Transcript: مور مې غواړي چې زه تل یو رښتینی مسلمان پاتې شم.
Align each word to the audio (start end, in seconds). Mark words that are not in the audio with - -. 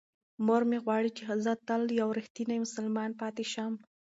مور 0.45 0.61
مې 0.69 0.77
غواړي 0.85 1.09
چې 1.17 1.23
زه 1.45 1.53
تل 1.67 1.81
یو 1.99 2.09
رښتینی 2.17 2.57
مسلمان 2.65 3.11
پاتې 3.21 3.45
شم. 3.53 3.73